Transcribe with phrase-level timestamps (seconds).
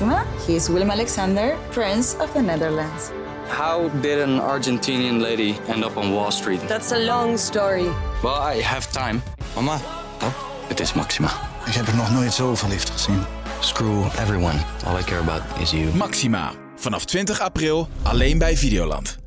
[0.00, 0.24] Maxima.
[0.46, 3.10] He is Willem Alexander, Prince of the Netherlands.
[3.48, 6.60] How did an Argentinian lady end up on Wall Street?
[6.68, 7.88] That's a long story.
[8.22, 9.22] Well, I have time.
[9.54, 9.80] Mama,
[10.22, 10.32] Oh,
[10.68, 11.28] het is Maxima.
[11.66, 13.24] ik heb er nog nooit zo verliefd gezien.
[13.60, 14.58] Screw everyone.
[14.86, 15.94] All I care about is you.
[15.94, 16.52] Maxima.
[16.76, 19.18] Vanaf 20 april alleen bij Videoland.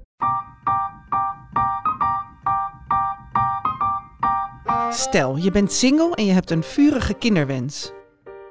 [4.89, 7.91] Stel, je bent single en je hebt een vurige kinderwens.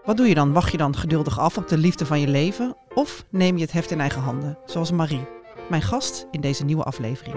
[0.04, 0.52] Wat doe je dan?
[0.52, 2.76] Wacht je dan geduldig af op de liefde van je leven?
[2.94, 5.26] Of neem je het heft in eigen handen, zoals Marie,
[5.68, 7.36] mijn gast in deze nieuwe aflevering?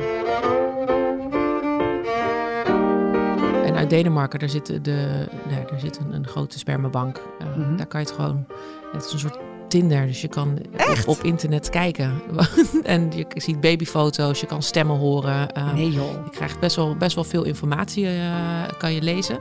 [3.66, 7.18] En uit Denemarken, daar zit, de, nou, daar zit een, een grote spermabank.
[7.40, 7.76] Eh, Mhm.
[7.76, 8.46] Daar kan je het gewoon...
[8.92, 9.38] Het is een soort
[9.68, 11.08] Tinder, dus je kan Echt?
[11.08, 12.22] op, op internet kijken.
[12.84, 15.52] en je ziet babyfoto's, je kan stemmen horen.
[15.54, 16.12] eh, Nee joh.
[16.24, 19.40] Je krijgt best wel, best wel veel informatie, eh, kan je lezen.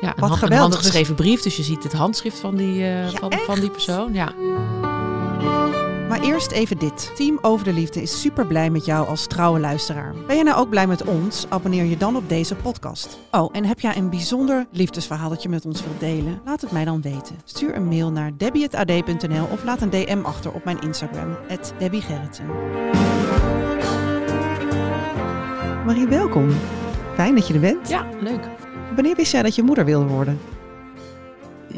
[0.00, 0.58] Ja, een, hand- een geweldig.
[0.58, 4.12] handgeschreven brief, dus je ziet het handschrift van die, eh, Ja, van, van die persoon.
[4.14, 4.32] Ja.
[6.08, 7.12] Maar eerst even dit.
[7.16, 10.14] Team Over de Liefde is super blij met jou als trouwe luisteraar.
[10.26, 11.46] Ben je nou ook blij met ons?
[11.48, 13.18] Abonneer je dan op deze podcast.
[13.30, 16.40] Oh, en heb jij een bijzonder liefdesverhaal dat je met ons wilt delen?
[16.44, 17.36] Laat het mij dan weten.
[17.44, 21.36] Stuur een mail naar debbie.ad.nl of laat een DM achter op mijn Instagram,
[21.78, 22.46] @debbiegerritsen.
[25.86, 26.48] Marie, welkom.
[27.14, 27.88] Fijn dat je er bent.
[27.88, 28.48] ja, leuk.
[28.98, 30.38] Wanneer wist jij dat je moeder wilde worden?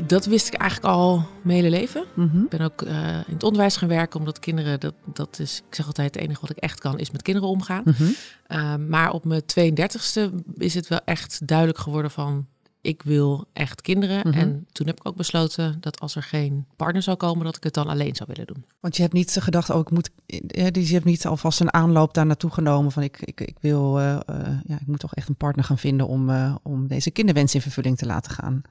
[0.06, 2.04] Dat wist ik eigenlijk al mijn hele leven.
[2.14, 2.42] Mhm.
[2.42, 5.74] Ik ben ook eh, in het onderwijs gaan werken, omdat kinderen, dat, dat is, ik
[5.74, 7.82] zeg altijd, het enige wat ik echt kan, is met kinderen omgaan.
[7.84, 8.02] Mhm.
[8.48, 12.46] Uh, maar op mijn 32e is het wel echt duidelijk geworden van,
[12.80, 14.28] ik wil echt kinderen.
[14.28, 14.38] Mhm.
[14.38, 17.62] En toen heb ik ook besloten dat als er geen partner zou komen, dat ik
[17.64, 18.64] het dan alleen zou willen doen.
[18.80, 20.10] Want je hebt niet gedacht, oh, ik moet.
[20.46, 23.56] Ja, dus je hebt niet alvast een aanloop daar naartoe genomen van ik, ik, ik
[23.60, 26.86] wil, eh, eh, ja, ik moet toch echt een partner gaan vinden om, eh, om
[26.86, 28.62] deze kinderwens in vervulling te laten gaan.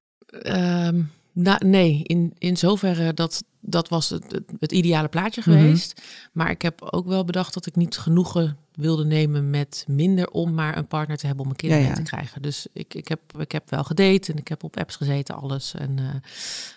[0.42, 5.52] Ehm, nou, nee, in, in zoverre dat dat was het, het, het ideale plaatje Mhm.
[5.52, 6.02] geweest.
[6.32, 10.54] Maar ik heb ook wel bedacht dat ik niet genoegen wilde nemen met minder om
[10.54, 11.94] maar een partner te hebben om een kind Ja, mee ja.
[11.94, 12.42] te krijgen.
[12.42, 15.74] Dus ik, ik, heb, ik heb wel gedate en ik heb op apps gezeten, alles.
[15.74, 16.16] En, eh,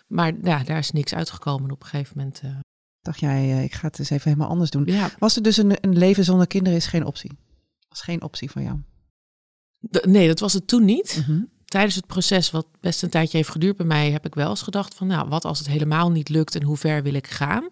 [0.07, 2.41] maar ja, daar is niks uitgekomen op een gegeven moment.
[2.45, 2.51] eh,
[3.01, 4.85] Dacht jij, eh, ik ga het eens even helemaal anders doen.
[4.87, 7.31] ja, Was er dus een, een leven zonder kinderen is geen optie?
[7.89, 8.81] Was geen optie van jou.
[10.03, 11.25] Nee, dat was het toen niet.
[11.27, 11.41] Mhm.
[11.65, 14.63] Tijdens het proces, wat best een tijdje heeft geduurd bij mij, heb ik wel eens
[14.63, 17.69] gedacht van, nou, wat als het helemaal niet lukt en hoe ver wil ik gaan?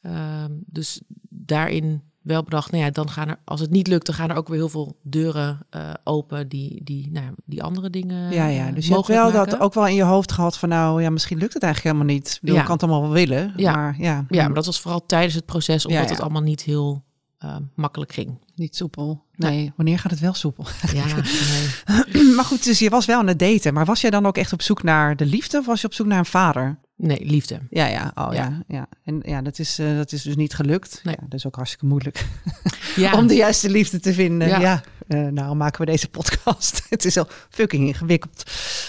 [0.00, 4.14] Ehm, dus daarin wel bedacht, nou ja, dan gaan er, als het niet lukt, dan
[4.14, 7.90] gaan er ook weer heel veel deuren eh, open die, die, nou, ja, die andere
[7.90, 8.32] dingen.
[8.32, 8.68] Ja, ja.
[8.68, 11.10] eh, Dus je hebt wel dat ook wel in je hoofd gehad van nou, ja,
[11.10, 12.28] misschien lukt het eigenlijk helemaal niet.
[12.28, 12.60] Ik bedoel, Ja.
[12.60, 13.72] Ik kan het allemaal wel willen, Ja.
[13.74, 16.62] maar ja, Ja, maar dat was vooral tijdens het proces, omdat Ja, het allemaal niet
[16.62, 17.04] heel
[17.38, 18.38] eh, makkelijk ging.
[18.54, 19.24] niet soepel.
[19.36, 20.66] Nee, wanneer gaat het wel soepel?
[20.92, 21.04] Ja,
[22.12, 22.24] nee.
[22.34, 23.74] maar goed, dus je was wel aan het daten.
[23.74, 25.94] Maar was jij dan ook echt op zoek naar de liefde of was je op
[25.94, 26.78] zoek naar een vader?
[26.98, 27.60] Nee, liefde.
[27.70, 28.62] Ja, ja, oh ja, Ja.
[28.68, 28.86] ja.
[29.04, 31.00] En ja, dat is, eh, dat is dus niet gelukt.
[31.04, 31.14] Nee.
[31.20, 32.26] Ja, dat is ook hartstikke moeilijk
[32.96, 34.48] Ja, om de juiste liefde te vinden.
[34.48, 34.82] Ja, Ja.
[35.08, 36.82] Eh, nou maken we deze podcast.
[36.88, 38.42] het is al fucking ingewikkeld.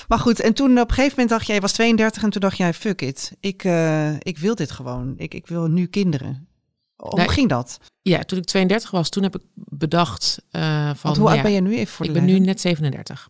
[0.08, 2.58] Maar goed, en toen op een gegeven moment dacht jij, was 32 en toen dacht
[2.58, 3.32] jij, fuck it.
[3.40, 5.14] Ik, eh, ik wil dit gewoon.
[5.18, 6.48] Ik, ik wil nu kinderen.
[6.96, 7.30] Hoe Nee.
[7.30, 7.78] ging dat?
[8.02, 10.96] ja, toen ik 32 was, toen heb ik bedacht van...
[11.02, 13.30] Want hoe oud ben je nu even voor ik ben nu net 37.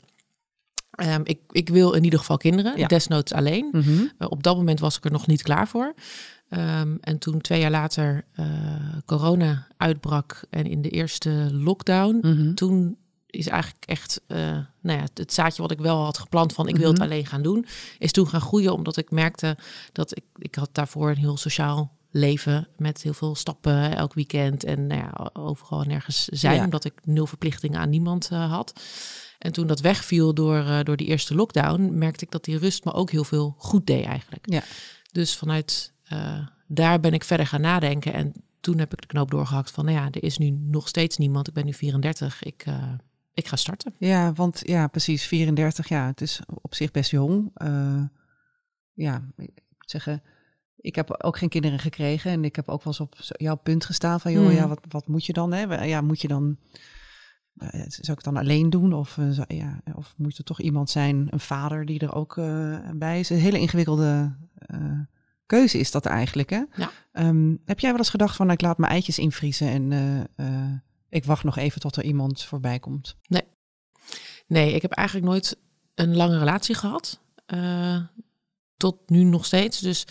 [0.99, 2.87] Ehm, ik, ik wil in ieder geval kinderen, Ja.
[2.87, 3.67] desnoods alleen.
[3.71, 4.03] Mhm.
[4.17, 5.93] Eh, op dat moment was ik er nog niet klaar voor.
[6.49, 8.45] Ehm, en toen twee jaar later eh,
[9.05, 12.53] corona uitbrak en in de eerste lockdown, Mhm.
[12.53, 14.37] toen is eigenlijk echt eh,
[14.81, 17.05] nou ja, het, het zaadje wat ik wel had geplant van ik wil het Mhm.
[17.07, 17.65] alleen gaan doen,
[17.99, 19.57] is toen gaan groeien omdat ik merkte
[19.91, 24.63] dat ik, ik had daarvoor een heel sociaal leven met heel veel stappen elk weekend
[24.63, 26.63] en nou ja, overal en nergens zijn, Ja.
[26.63, 28.81] omdat ik nul verplichtingen aan niemand had.
[29.39, 32.85] En toen dat wegviel door, eh, door die eerste lockdown, merkte ik dat die rust
[32.85, 34.49] me ook heel veel goed deed eigenlijk.
[34.49, 34.63] Ja.
[35.11, 38.13] Dus vanuit eh, daar ben ik verder gaan nadenken.
[38.13, 41.17] En toen heb ik de knoop doorgehakt van, nou ja, er is nu nog steeds
[41.17, 41.47] niemand.
[41.47, 42.43] Ik ben nu 34.
[42.43, 42.93] Ik, eh,
[43.33, 43.93] ik ga starten.
[43.97, 46.07] Ja, want ja, precies, 34 jaar.
[46.07, 47.51] Het is op zich best jong.
[48.93, 50.23] Ja, ik moet zeggen,
[50.77, 52.31] ik heb ook geen kinderen gekregen.
[52.31, 54.55] En ik heb ook wel eens op jouw punt gestaan van, joh, Hmm.
[54.55, 55.53] ja, wat, wat moet je dan?
[55.53, 55.83] Hè?
[55.83, 56.57] Ja, moet je dan,
[57.87, 58.93] zou ik het dan alleen doen?
[58.93, 62.37] Of, eh, zou- ja, of moet er toch iemand zijn, een vader die er ook
[62.37, 63.29] eh, bij is?
[63.29, 64.99] Een hele ingewikkelde eh,
[65.45, 66.63] keuze is dat eigenlijk, hè?
[66.75, 66.91] Ja.
[67.11, 70.19] Ehm, heb jij wel eens gedacht van, nou, ik laat mijn eitjes invriezen en eh,
[70.47, 70.71] eh,
[71.09, 73.17] ik wacht nog even tot er iemand voorbij komt?
[74.47, 75.57] Nee, ik heb eigenlijk nooit
[75.95, 77.21] een lange relatie gehad.
[77.45, 77.99] Eh,
[78.79, 79.79] tot nu nog steeds.
[79.79, 80.05] Dus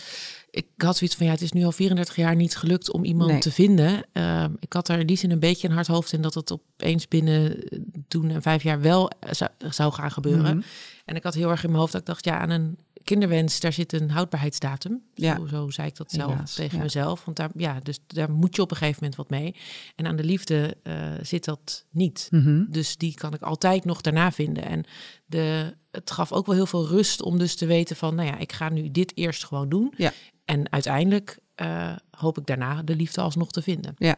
[0.51, 3.31] ik had zoiets van, ja, het is nu al 34 jaar niet gelukt om iemand
[3.31, 3.39] Nee.
[3.39, 4.03] te vinden.
[4.11, 6.51] Eh, ik had er in die zin een beetje een hard hoofd in dat het
[6.51, 10.57] opeens binnen eh, toen en vijf jaar wel zou, zou gaan gebeuren.
[10.57, 10.65] Mhm.
[11.05, 13.59] En ik had heel erg in mijn hoofd dat ik dacht, ja, aan een kinderwens,
[13.59, 15.01] daar zit een houdbaarheidsdatum.
[15.13, 15.35] Ja.
[15.35, 16.83] Zo, zo zei ik dat zelf Helaas, tegen ja.
[16.83, 17.25] mezelf.
[17.25, 19.55] Want daar, ja, dus daar moet je op een gegeven moment wat mee.
[19.95, 22.27] En aan de liefde eh, zit dat niet.
[22.31, 22.65] Mhm.
[22.69, 24.65] Dus die kan ik altijd nog daarna vinden.
[24.65, 24.83] En
[25.25, 28.37] de, het gaf ook wel heel veel rust om dus te weten van, nou ja,
[28.37, 29.93] ik ga nu dit eerst gewoon doen.
[29.97, 30.11] Ja.
[30.45, 33.93] En uiteindelijk eh, hoop ik daarna de liefde alsnog te vinden.
[33.97, 34.15] Ja,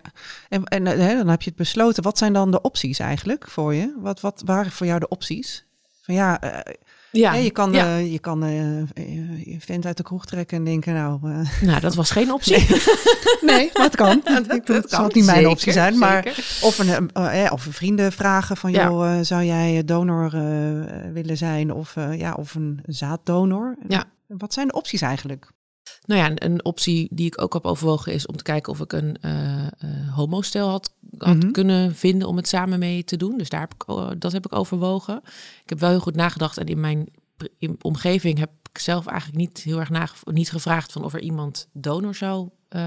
[0.50, 2.04] en, en eh, hè, dan heb je het besloten.
[2.04, 3.96] Wat zijn dan de opties eigenlijk voor je?
[4.00, 5.66] Wat, wat waren voor jou de opties?
[6.02, 6.64] Van ja,
[7.12, 7.98] Ja, je kan, ja.
[7.98, 8.86] eh, je, kan eh, eh,
[9.46, 11.20] je vent uit de kroeg trekken en denken, nou...
[11.62, 12.68] nou, dat was geen optie.
[13.42, 14.22] nee, maar het kan.
[14.64, 16.24] Het zal niet mijn optie zijn, maar...
[16.24, 16.60] zeker.
[16.62, 18.86] Of, een, eh, eh, of een vrienden vragen van, Ja.
[18.86, 20.32] joh, zou jij donor
[21.14, 21.74] willen zijn?
[21.74, 23.76] Of, ja, of een zaaddonor?
[23.88, 24.04] Ja.
[24.28, 25.52] Wat zijn de opties eigenlijk?
[26.06, 28.80] Nou ja, een, een optie die ik ook heb overwogen is om te kijken of
[28.80, 29.18] ik een
[30.16, 31.52] homostel had, had Mhm.
[31.52, 33.38] kunnen vinden om het samen mee te doen.
[33.38, 35.22] Dus daar heb ik, o- dat heb ik overwogen.
[35.64, 37.08] Ik heb wel heel goed nagedacht en in mijn
[37.58, 39.90] in omgeving heb ik zelf eigenlijk niet heel erg
[40.32, 42.82] niet gevraagd van of er iemand donor zou eh,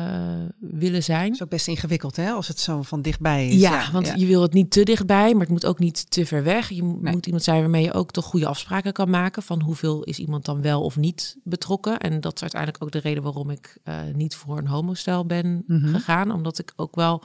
[0.59, 1.37] willen zijn.
[1.43, 2.31] Ook best ingewikkeld, hè?
[2.31, 3.61] Als het zo van dichtbij is.
[3.61, 6.43] Ja, want je wil het niet te dichtbij, maar het moet ook niet te ver
[6.43, 6.69] weg.
[6.69, 7.13] Je Nee.
[7.15, 10.45] moet iemand zijn waarmee je ook toch goede afspraken kan maken van hoeveel is iemand
[10.45, 11.99] dan wel of niet betrokken.
[11.99, 15.65] En dat is uiteindelijk ook de reden waarom ik eh, niet voor een homostel ben
[15.67, 15.89] Mhm.
[15.95, 17.23] gegaan, omdat ik ook wel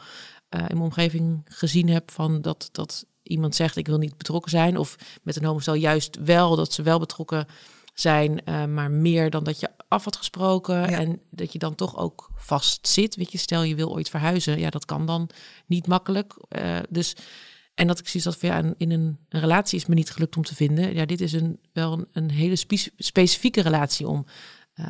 [0.50, 4.52] eh, in mijn omgeving gezien heb van dat, dat iemand zegt ik wil niet betrokken
[4.52, 7.48] zijn of met een homostel juist wel dat ze wel betrokken
[7.94, 10.88] zijn, eh, maar meer dan dat je af had gesproken Ja.
[11.00, 13.16] en dat je dan toch ook vast zit.
[13.16, 15.30] Weet je, stel je wil ooit verhuizen, ja, dat kan dan
[15.66, 16.34] niet makkelijk.
[16.50, 17.16] Eh, dus
[17.74, 20.44] en dat ik had van ja, in een, een relatie is me niet gelukt om
[20.44, 20.94] te vinden.
[20.94, 24.26] Ja, dit is een wel een, een hele spe- specifieke relatie om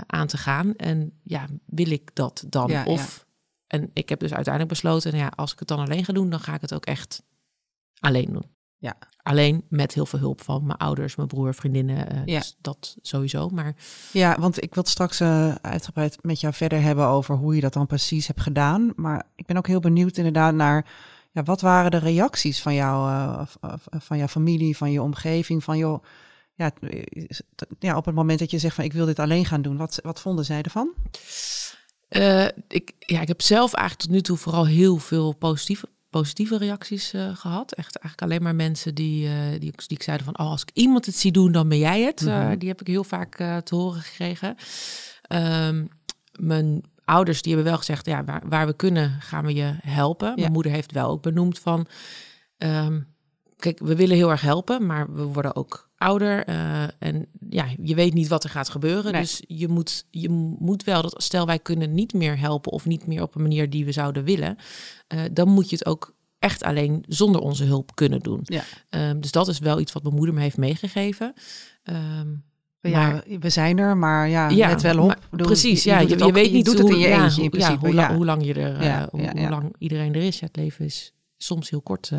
[0.05, 0.75] aan te gaan.
[0.75, 2.67] En ja, wil ik dat dan?
[2.69, 3.25] Ja, of
[3.69, 6.29] en ik heb dus uiteindelijk besloten, nou ja, als ik het dan alleen ga doen,
[6.29, 7.23] dan ga ik het ook echt
[7.99, 8.45] alleen doen.
[8.77, 8.97] Ja.
[9.23, 12.09] Alleen met heel veel hulp van mijn ouders, mijn broer, vriendinnen.
[12.09, 12.37] eh, Ja.
[12.37, 13.49] Dus dat sowieso.
[13.49, 13.75] Maar
[14.13, 17.61] Ja, want ik wil het straks eh, uitgebreid met jou verder hebben over hoe je
[17.61, 18.93] dat dan precies hebt gedaan.
[18.95, 20.85] Maar ik ben ook heel benieuwd inderdaad naar,
[21.31, 23.09] ja, wat waren de reacties van, jou,
[23.61, 26.03] eh, van jouw familie, van je omgeving, van joh,
[26.53, 26.71] ja,
[27.79, 29.99] ja, op het moment dat je zegt van ik wil dit alleen gaan doen, wat,
[30.03, 30.93] wat vonden zij ervan?
[32.09, 36.57] Eh, ik, ja, ik heb zelf eigenlijk tot nu toe vooral heel veel positieve, positieve
[36.57, 37.71] reacties eh, gehad.
[37.71, 40.39] Echt eigenlijk alleen maar mensen die, eh, die, die ik zeiden van...
[40.39, 42.21] oh, als ik iemand het zie doen, dan ben jij het.
[42.21, 42.57] Mhm.
[42.57, 44.55] die heb ik heel vaak te horen gekregen.
[45.21, 45.85] Ehm,
[46.39, 48.05] mijn ouders die hebben wel gezegd...
[48.05, 50.33] ja, waar, waar we kunnen gaan we je helpen.
[50.35, 51.87] Mijn moeder heeft wel ook benoemd van...
[52.57, 53.01] ehm,
[53.57, 56.45] kijk, we willen heel erg helpen, maar we worden ook ouder.
[56.45, 59.11] eh, en ja, je weet niet wat er gaat gebeuren.
[59.11, 59.21] Nee.
[59.21, 60.29] Dus je moet, je
[60.59, 63.69] moet wel dat stel wij kunnen niet meer helpen of niet meer op een manier
[63.69, 64.55] die we zouden willen,
[65.07, 68.39] eh, dan moet je het ook echt alleen zonder onze hulp kunnen doen.
[68.43, 68.63] Ja.
[68.89, 71.33] Ehm, dus dat is wel iets wat mijn moeder me heeft meegegeven.
[71.83, 72.27] Ehm,
[72.81, 75.07] Ja, maar- we zijn er, maar ja, ja, let wel op.
[75.07, 75.83] maar bedoel, precies.
[75.83, 77.35] je ja, je, het je ook- weet niet doet hoe, het in je ja, eentje
[77.35, 77.79] in hoe- principe.
[77.81, 80.39] Ja, hoe, lang, hoe lang je er, Ja, eh, hoe, lang iedereen er is.
[80.39, 82.11] Ja, het leven is soms heel kort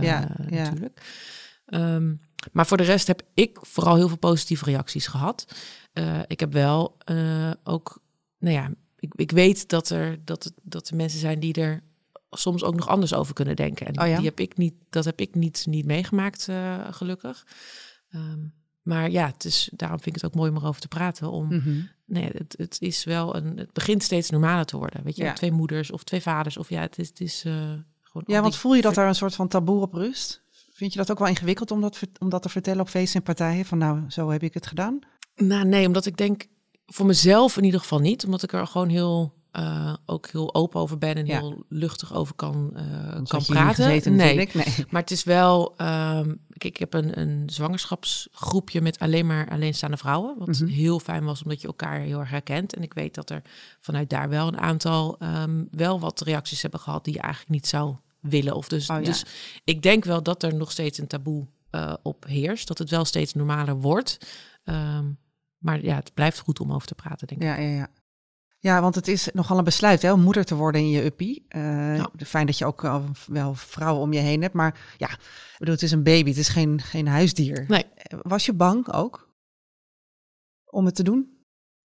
[0.48, 1.00] natuurlijk.
[1.66, 2.14] Ehm,
[2.52, 5.54] maar voor de rest heb ik vooral heel veel positieve reacties gehad.
[5.92, 8.02] Eh, ik heb wel eh, ook,
[8.38, 11.82] nou ja, ik, ik weet dat er, dat, het- dat er mensen zijn die er
[12.30, 13.86] soms ook nog anders over kunnen denken.
[13.86, 14.16] En Oh ja?
[14.16, 17.46] die heb ik niet, dat heb ik niet, niet meegemaakt, eh, gelukkig.
[18.10, 18.38] Ehm,
[18.82, 21.30] maar ja, het is, daarom vind ik het ook mooi om erover te praten.
[21.30, 21.80] Om, Mhm.
[22.04, 25.02] nee, het, het is wel een, het begint steeds normaler te worden.
[25.04, 25.32] Weet je, Ja.
[25.32, 27.40] twee moeders of twee vaders of ja, het is, het is
[28.02, 28.22] gewoon.
[28.26, 30.39] Ja, want voel je dat er een soort van taboe op rust?
[30.80, 33.22] Vind je dat ook wel ingewikkeld om dat, om dat te vertellen op feesten en
[33.26, 33.64] partijen?
[33.64, 34.98] Van nou, zo heb ik het gedaan.
[35.36, 36.46] Nou, nee, omdat ik denk
[36.86, 40.80] voor mezelf in ieder geval niet, omdat ik er gewoon heel eh, ook heel open
[40.80, 41.38] over ben en Ja.
[41.38, 43.84] heel luchtig over kan, eh, kan praten.
[43.84, 44.36] gezeten nee.
[44.36, 44.64] Nee.
[44.90, 45.74] maar het is wel.
[45.76, 50.34] ehm, kijk, ik heb een, een zwangerschapsgroepje met alleen maar alleenstaande vrouwen.
[50.38, 50.66] Wat Mhm.
[50.66, 52.74] heel fijn was, omdat je elkaar heel erg herkent.
[52.74, 53.42] En ik weet dat er
[53.80, 57.66] vanuit daar wel een aantal ehm, wel wat reacties hebben gehad die je eigenlijk niet
[57.66, 58.54] zou willen.
[58.56, 59.02] Of dus, Oh, ja.
[59.04, 59.24] dus
[59.64, 62.68] ik denk wel dat er nog steeds een taboe eh, op heerst.
[62.68, 64.18] Dat het wel steeds normaler wordt.
[64.64, 65.10] Ehm,
[65.58, 67.46] maar ja, het blijft goed om over te praten, denk ik.
[67.46, 67.88] Ja, ja, ja.
[68.62, 71.44] Ja, want het is nogal een besluit hè, om moeder te worden in je uppie.
[71.48, 72.10] Eh, Ja.
[72.26, 74.54] Fijn dat je ook al wel vrouwen om je heen hebt.
[74.54, 77.64] Maar ja, ik bedoel, het is een baby, het is geen, geen huisdier.
[77.68, 77.84] Nee.
[78.22, 79.28] Was je bang ook
[80.64, 81.38] om het te doen?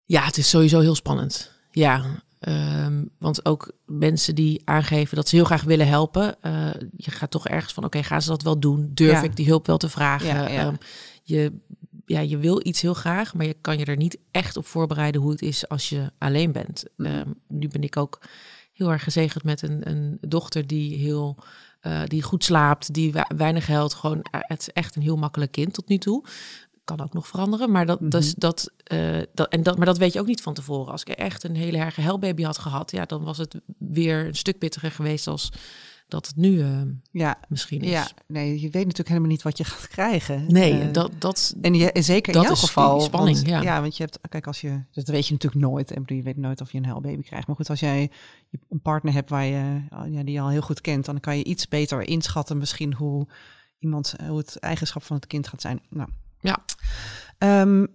[0.03, 1.51] Ja, het is sowieso heel spannend.
[1.71, 7.11] Ja, ehm, want ook mensen die aangeven dat ze heel graag willen helpen, eh, je
[7.11, 8.91] gaat toch ergens van, oké, gaan ze dat wel doen?
[8.93, 9.23] Durf Ja.
[9.23, 10.27] ik die hulp wel te vragen?
[10.27, 10.65] Ja, ja.
[10.65, 10.75] Ehm,
[11.23, 11.53] je,
[12.05, 15.21] ja, je wil iets heel graag, maar je kan je er niet echt op voorbereiden
[15.21, 16.83] hoe het is als je alleen bent.
[16.97, 17.09] Mhm.
[17.11, 18.19] Ehm, nu ben ik ook
[18.73, 21.37] heel erg gezegend met een, een dochter die heel
[21.79, 23.93] eh, die goed slaapt, die we- weinig huilt.
[23.93, 26.23] Gewoon, eh, het is echt een heel makkelijk kind tot nu toe.
[26.85, 27.71] Kan ook nog veranderen.
[27.71, 30.53] Maar dat, dus dat, eh, dat, en dat, maar dat weet je ook niet van
[30.53, 30.91] tevoren.
[30.91, 34.35] Als ik echt een hele erge helbaby had gehad, ja, dan was het weer een
[34.35, 35.51] stuk pittiger geweest als
[36.07, 37.39] dat het nu uh, ja.
[37.47, 37.89] misschien is.
[37.89, 40.45] Ja, nee, je weet natuurlijk helemaal niet wat je gaat krijgen.
[40.47, 43.01] Nee, Uh, dat, dat, en je, zeker dat in jouw is geval.
[43.01, 43.61] spanning, want, ja.
[43.61, 45.91] ja, want je hebt, kijk, als je, dat weet je natuurlijk nooit.
[45.91, 47.47] En je weet nooit of je een huilbaby krijgt.
[47.47, 48.11] Maar goed, als jij
[48.69, 51.43] een partner hebt waar je, ja, die je al heel goed kent, dan kan je
[51.43, 53.27] iets beter inschatten misschien hoe
[53.79, 55.81] iemand, hoe het eigenschap van het kind gaat zijn.
[55.89, 56.09] Nou,
[56.45, 56.65] ja.
[57.61, 57.87] Um,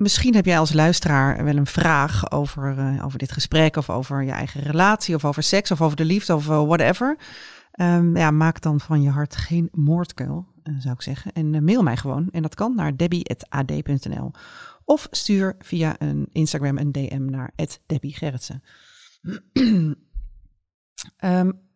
[0.00, 4.22] Misschien heb jij als luisteraar wel een vraag over, uh, over dit gesprek, of over
[4.22, 7.18] je eigen relatie, of over seks, of over de liefde, of uh, whatever.
[7.80, 11.32] Um, ja, maak dan van je hart geen moordkuil, uh, zou ik zeggen.
[11.32, 12.28] En mail mij gewoon.
[12.30, 14.30] En dat kan naar debbie.ad.nl.
[14.84, 17.52] Of stuur via een Instagram een DM naar
[17.86, 18.62] Debbie Gerritsen.
[19.52, 19.96] um,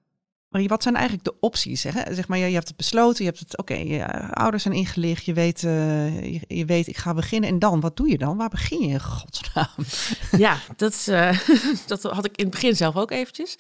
[0.63, 1.81] Wat zijn eigenlijk de opties?
[1.81, 4.75] Zeg, zeg maar, je, je, hebt het besloten, je hebt het, oké, je ouders zijn
[4.75, 7.51] ingelicht, je weet, uh, je, weet, ik ga beginnen.
[7.51, 8.37] En dan, wat doe je dan?
[8.37, 9.67] Waar begin je in godsnaam?
[10.37, 11.39] Ja, dat, uh,
[11.87, 13.57] dat had ik in het begin zelf ook eventjes.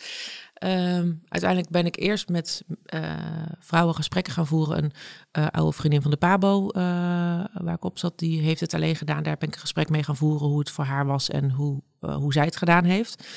[0.62, 3.12] Um, uiteindelijk ben ik eerst met uh,
[3.58, 4.92] vrouwen gesprekken gaan voeren.
[5.32, 6.68] Een oude vriendin van de Pabo,
[7.52, 9.23] waar ik op zat, die heeft het alleen gedaan.
[9.23, 11.82] Daar ben ik een gesprek mee gaan voeren hoe het voor haar was en hoe,
[11.99, 13.28] hoe zij het gedaan heeft.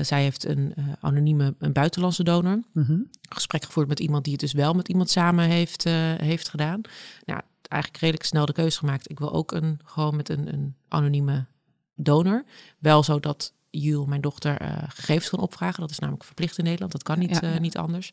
[0.00, 2.62] zij heeft een anonieme, een buitenlandse donor.
[2.72, 2.98] Mhm.
[3.28, 5.84] Gesprek gevoerd met iemand die het dus wel met iemand samen heeft,
[6.18, 6.80] heeft gedaan.
[7.24, 9.10] Nou, eigenlijk redelijk snel de keuze gemaakt.
[9.10, 11.46] Ik wil ook een, gewoon met een, een anonieme
[11.94, 12.44] donor.
[12.78, 15.80] Wel zodat Jules, mijn dochter, uh, gegevens kan opvragen.
[15.80, 16.92] Dat is namelijk verplicht in Nederland.
[16.92, 17.54] Dat kan niet, ja, ja.
[17.54, 18.12] Uh, niet anders.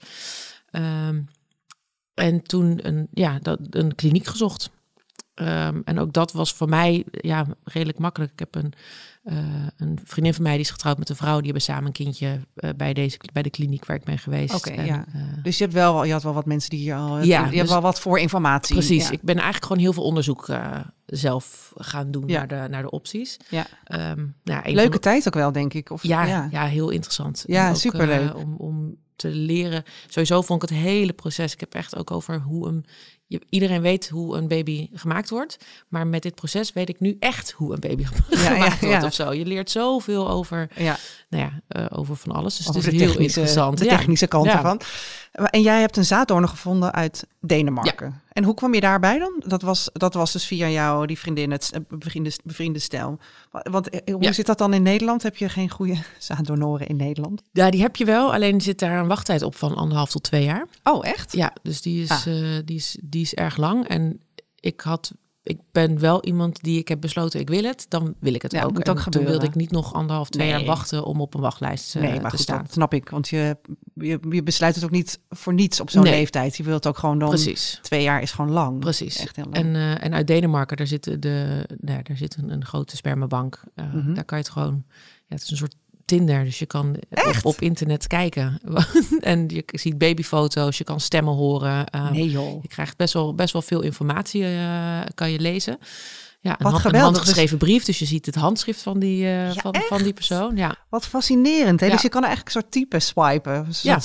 [0.72, 1.28] Um,
[2.14, 4.70] en toen een, ja, dat, een kliniek gezocht.
[5.36, 8.32] Um, en ook dat was voor mij ja, redelijk makkelijk.
[8.32, 8.74] Ik heb een,
[9.24, 9.38] uh,
[9.78, 11.36] een vriendin van mij die is getrouwd met een vrouw.
[11.36, 14.54] Die hebben samen een kindje uh, bij, deze, bij de kliniek waar ik ben geweest.
[14.54, 15.06] Oké, okay, ja.
[15.44, 17.24] dus je, hebt wel, je had wel wat mensen die hier al...
[17.24, 18.76] Ja, je dus, hebt wel wat voor informatie.
[18.76, 19.06] Precies.
[19.06, 19.12] Ja.
[19.12, 20.48] Ik ben eigenlijk gewoon heel veel onderzoek
[21.06, 22.38] zelf gaan doen Ja.
[22.38, 23.38] naar, de, naar de opties.
[23.50, 23.66] Ja.
[24.12, 25.90] Um, nou, Leuke de- tijd ook wel, denk ik.
[25.90, 26.48] Of, ja, ja.
[26.52, 27.44] ja, heel interessant.
[27.48, 28.30] Ja, ook, superleuk.
[28.30, 29.84] eh, om, om te leren.
[30.08, 31.54] Sowieso vond ik het hele proces.
[31.54, 32.86] Ik heb echt ook over hoe een.
[33.28, 35.58] Je, iedereen weet hoe een baby gemaakt wordt.
[35.88, 39.06] Maar met dit proces weet ik nu echt hoe een baby gemaakt ja, wordt ja.
[39.06, 39.34] of zo.
[39.34, 40.98] Je leert zoveel over, Ja,
[41.30, 42.58] nou ja, eh, over van alles.
[42.58, 43.78] Dus over het de is heel technische, interessant.
[43.78, 44.82] de technische kant ervan.
[45.32, 48.22] En jij hebt een zaaddonor gevonden uit Denemarken.
[48.32, 49.44] En hoe kwam je daarbij dan?
[49.48, 51.80] Dat was, dat was dus via jou, die vriendin, het eh,
[52.44, 53.18] bevriende.
[53.52, 55.24] Wa- Want eh, hoe zit dat dan in Nederland?
[55.24, 57.42] Heb je geen goede zaaddonoren in Nederland?
[57.52, 58.34] Ja, die heb je wel.
[58.34, 60.66] Alleen zit daar een wachttijd op van anderhalf tot twee jaar.
[60.84, 61.32] Oh, echt?
[61.36, 62.26] Ja, dus die is, Ah.
[62.66, 63.88] die is, die is erg lang.
[63.88, 64.20] En
[64.60, 65.14] ik had.
[65.46, 68.52] Ik ben wel iemand die ik heb besloten, ik wil het, dan wil ik het
[68.52, 68.80] Ja, ook.
[68.80, 70.58] en toen wilde ik niet nog anderhalf, twee Nee.
[70.58, 72.62] jaar wachten om op een wachtlijst eh, nee, maar te goed, staan.
[72.64, 73.10] dat snap ik.
[73.10, 73.58] Want je,
[73.94, 76.12] je, je besluit het ook niet voor niets op zo'n Nee.
[76.14, 76.58] leeftijd.
[76.58, 77.30] Je wilt ook gewoon dan...
[77.30, 77.80] Precies.
[77.82, 78.80] Twee jaar is gewoon lang.
[78.80, 79.18] Precies.
[79.18, 79.56] Echt heel lang.
[79.56, 83.64] En, eh, en uit Denemarken, daar zit, de, nou, daar zit een, een grote spermabank.
[83.76, 84.14] Mhm.
[84.14, 84.84] Daar kan je het gewoon.
[85.28, 85.76] Ja, het is een soort
[86.18, 87.46] Tinder, dus je kan op, Echt?
[87.46, 88.60] op internet kijken.
[89.20, 91.86] en je ziet babyfoto's, je kan stemmen horen.
[91.90, 92.62] eh, nee joh.
[92.62, 95.78] Je krijgt best wel, best wel veel informatie, eh, kan je lezen.
[96.40, 97.16] Ja, een, Wat een geweldig.
[97.16, 100.56] handgeschreven brief, dus je ziet het handschrift van die, eh, Ja, van, van die persoon.
[100.56, 101.80] Ja, Wat fascinerend.
[101.80, 101.86] Hè?
[101.86, 101.92] Ja.
[101.92, 103.68] Dus je kan eigenlijk een soort type swipen.
[103.82, 104.00] Ja.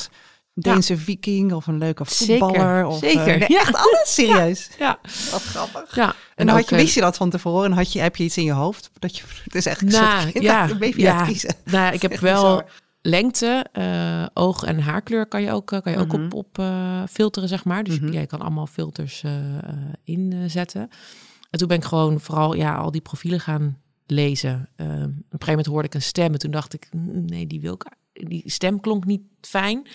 [0.60, 2.86] Deense viking of een leuke Zeker, voetballer.
[2.86, 3.38] Of, eh, zeker.
[3.38, 3.60] nee, Ja.
[3.60, 4.70] echt alles serieus.
[4.78, 4.98] ja,
[5.30, 5.94] Wat grappig.
[5.94, 6.14] ja.
[6.34, 8.24] En dan had je, eh, wist je dat van tevoren en had je, heb je
[8.24, 8.90] iets in je hoofd?
[8.98, 11.18] Dat je, het is eigenlijk een Nou, soort kind ja, een baby ja.
[11.18, 11.54] uitkiezen.
[11.64, 12.64] Nou, ik heb Echt wel bizar.
[13.02, 16.24] lengte, eh, oog- en haarkleur kan je ook, kan je ook Mhm.
[16.24, 17.84] op, op eh, filteren, zeg maar.
[17.84, 18.12] Dus Mhm.
[18.12, 19.22] je kan allemaal filters
[20.04, 20.88] inzetten.
[21.50, 24.68] En toen ben ik gewoon vooral ja, al die profielen gaan lezen.
[24.76, 27.60] Op een gegeven moment hoorde ik een stem en toen dacht ik, "Mm, nee, die
[27.60, 27.86] wil ik.
[28.26, 29.86] Die stem klonk niet fijn.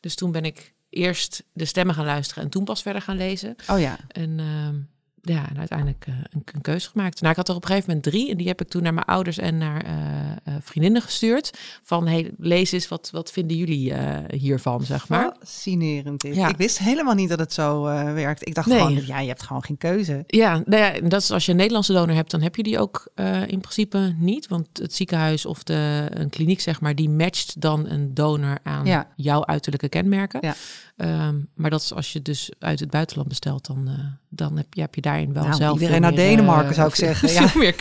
[0.00, 3.56] Dus toen ben ik eerst de stemmen gaan luisteren en toen pas verder gaan lezen.
[3.70, 3.98] Oh ja.
[4.08, 4.80] En ehm,
[5.24, 7.20] ja, en uiteindelijk eh, een, een keuze gemaakt.
[7.20, 8.30] Nou, ik had er op een gegeven moment drie.
[8.30, 11.58] En die heb ik toen naar mijn ouders en naar eh, eh, vriendinnen gestuurd.
[11.82, 13.94] Van, hey, lees eens, wat, wat vinden jullie
[14.30, 15.36] hiervan, zeg maar.
[15.38, 16.22] Fascinerend.
[16.22, 16.48] Ja.
[16.48, 17.82] Ik wist helemaal niet dat het zo
[18.14, 18.46] werkt.
[18.48, 18.78] Ik dacht Nee.
[18.78, 20.24] gewoon, ja, je hebt gewoon geen keuze.
[20.26, 22.78] Ja, nou ja, dat is als je een Nederlandse donor hebt, dan heb je die
[22.78, 23.10] ook
[23.46, 24.48] in principe niet.
[24.48, 28.86] Want het ziekenhuis of de, een kliniek, zeg maar, die matcht dan een donor aan
[28.86, 29.08] Ja.
[29.16, 30.40] jouw uiterlijke kenmerken.
[30.42, 30.54] Ja.
[30.96, 33.88] Ehm, maar dat is als je dus uit het buitenland bestelt, dan,
[34.34, 36.88] dan heb, je, heb je daarin wel Nou, zelf iedereen naar meer, Denemarken, eh, zou
[36.88, 37.28] ik zeggen.
[37.32, 37.50] Ja.
[37.54, 37.74] meer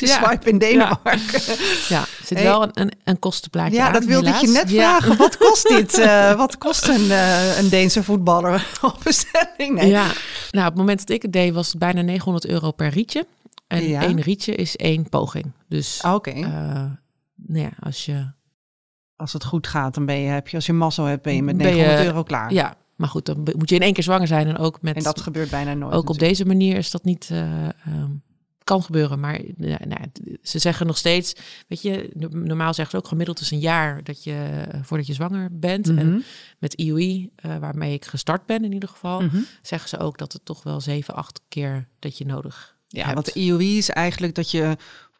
[0.00, 0.24] ja.
[0.24, 1.40] swipe in Denemarken.
[1.88, 2.42] Ja, zit Hey.
[2.46, 4.98] wel een, een, een kostenplaatje Ja, aan, dat wilde ik je net Ja.
[4.98, 5.16] vragen.
[5.16, 5.98] Wat kost dit?
[5.98, 9.74] Eh, wat kost een, eh, een Deense voetballer op bestelling?
[9.74, 9.88] Nee.
[9.88, 10.04] Ja,
[10.50, 13.26] nou, op het moment dat ik het deed, was het bijna 900 euro per rietje.
[13.66, 15.52] En één rietje is één poging.
[15.68, 16.30] Dus Ah, Oké.
[16.30, 16.42] eh,
[17.36, 18.34] nou ja, als je...
[19.16, 21.42] Als het goed gaat, dan ben je, heb je als je mazzel hebt, ben je
[21.42, 22.52] met Ben je- 900 euro klaar.
[22.52, 24.46] Ja, maar goed, dan moet je in één keer zwanger zijn.
[24.46, 24.96] En ook met...
[24.96, 25.94] En dat gebeurt bijna nooit.
[25.94, 28.10] ook op deze manier is dat niet, eh, ehm,
[28.64, 30.00] kan gebeuren, maar ja, nou,
[30.42, 31.34] ze zeggen nog steeds,
[31.68, 35.48] weet je, normaal zeggen ze ook gemiddeld is een jaar dat je voordat je zwanger
[35.58, 35.86] bent.
[35.86, 35.98] Mhm.
[35.98, 36.24] En
[36.58, 39.36] met IUI, eh, waarmee ik gestart ben in ieder geval, Mhm.
[39.62, 43.14] zeggen ze ook dat het toch wel zeven, acht keer dat je nodig Ja, hebt.
[43.14, 44.76] want de IOI is eigenlijk dat je,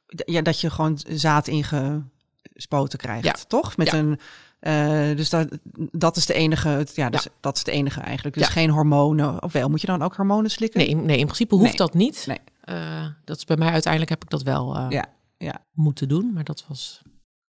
[0.06, 3.34] ja, dat je gewoon zaad ingespoten krijgt, Ja.
[3.48, 3.76] toch?
[3.76, 3.98] Met Ja.
[3.98, 4.18] een,
[4.66, 5.48] eh, dus dat,
[5.92, 7.30] dat is de enige, het- ja, dus Ja.
[7.40, 8.36] dat is de enige eigenlijk.
[8.36, 8.52] Dus Ja.
[8.52, 9.42] geen hormonen.
[9.42, 10.80] Of wel, moet je dan ook hormonen slikken?
[10.80, 11.76] Nee, in- nee, in principe hoeft Nee.
[11.76, 12.24] dat niet.
[12.26, 12.38] Nee.
[12.60, 15.04] Eh, dat is bij mij uiteindelijk heb ik dat wel eh, Ja,
[15.38, 15.54] ja.
[15.72, 17.02] moeten doen, maar dat was.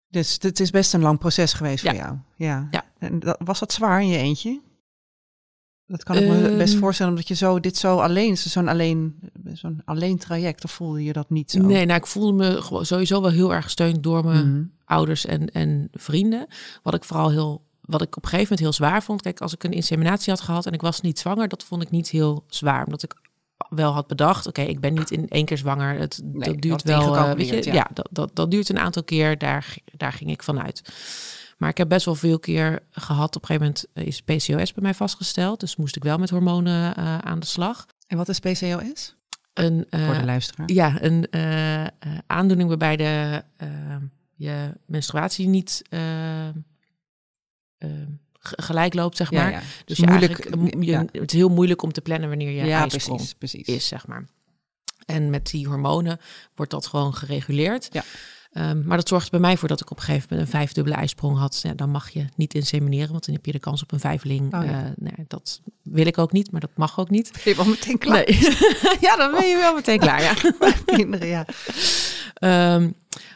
[0.09, 2.15] Dus het is best een lang proces geweest voor jou.
[2.36, 2.67] Ja.
[2.71, 2.83] Ja.
[3.00, 4.62] En dat, was dat zwaar in je eentje?
[5.88, 6.82] Dat kan ik me best Ehm.
[6.82, 9.20] voorstellen, omdat je zo dit zo alleen, zo'n alleen,
[9.53, 11.60] zo'n alleen traject, of voelde je dat niet zo?
[11.62, 14.63] Nee, nou, ik voelde me gewoon sowieso wel heel erg gesteund door mijn Mhm.
[14.86, 16.48] ouders en, en vrienden.
[16.84, 19.22] Wat ik vooral heel, wat ik op een gegeven moment heel zwaar vond.
[19.22, 21.89] Kijk, als ik een inseminatie had gehad en ik was niet zwanger, dat vond ik
[21.91, 22.86] niet heel zwaar.
[22.86, 23.13] Omdat ik
[23.70, 26.00] wel had bedacht, oké, ik ben niet in één keer zwanger.
[26.00, 27.74] Het, Nee, dat duurt wel, eh, weet je, ja.
[27.74, 29.38] ja, dat, dat, dat duurt een aantal keer.
[29.38, 30.82] Daar, daar ging ik vanuit.
[31.58, 33.36] Maar ik heb best wel veel keer gehad.
[33.36, 35.60] Op een gegeven moment is PCOS bij mij vastgesteld.
[35.60, 37.86] Dus moest ik wel met hormonen eh, aan de slag.
[38.08, 39.16] En wat is PCOS?
[39.54, 40.72] Een, eh, Voor de luisteraar.
[40.72, 41.90] ja, een eh, eh,
[42.28, 43.68] aandoening waarbij de, eh,
[44.36, 46.54] je menstruatie niet eh, eh,
[48.40, 49.52] ge- gelijk loopt, zeg maar.
[49.52, 49.62] ja.
[49.86, 51.06] Dus je moeilijk, eigenlijk, m- je, ja.
[51.12, 53.68] het is heel moeilijk om te plannen wanneer je ja, precies, precies.
[53.68, 54.26] is, zeg maar.
[55.06, 56.20] En met die hormonen
[56.56, 57.88] wordt dat gewoon gereguleerd.
[57.92, 58.04] Ja.
[58.58, 60.96] Ehm, maar dat zorgt bij mij voor dat ik op een gegeven moment een vijfdubbele
[60.96, 61.60] ijsprong had.
[61.64, 64.56] Ja, dan mag je niet insemineren, want dan heb je de kans op een vijfling.
[64.56, 64.94] Oh, ja.
[65.04, 67.32] Eh, dat wil ik ook niet, maar dat mag ook niet.
[67.32, 68.24] Ben je wel meteen klaar?
[68.26, 68.40] Nee.
[69.08, 70.34] ja, dan ben je wel meteen klaar, ja.
[70.86, 71.46] Kinderen, ja.
[72.34, 72.92] Ehm,